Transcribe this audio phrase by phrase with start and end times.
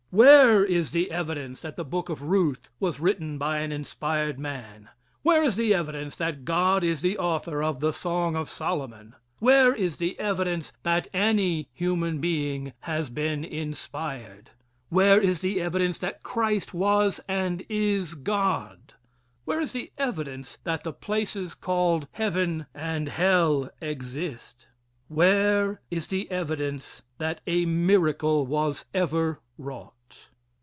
[0.13, 4.89] Where is the evidence that the book of Ruth was written by an inspired man?
[5.23, 9.15] Where is the evidence that God is the author of the Song of Solomon?
[9.39, 14.49] Where is the evidence that any human being has been inspired?
[14.89, 18.93] Where is the evidence that Christ was and is God?
[19.45, 24.67] Where is the evidence that the places called heaven and hell exist?
[25.07, 29.93] Where is the evidence that a miracle was ever wrought?